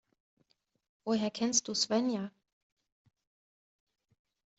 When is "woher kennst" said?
1.03-1.67